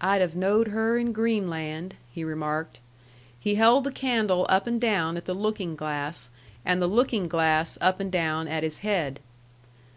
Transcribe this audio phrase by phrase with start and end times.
[0.00, 2.80] "I'd have knowed her in Greenland," he remarked.
[3.38, 6.28] He held the candle up and down at the looking glass,
[6.64, 9.20] and the looking glass up and down at his head.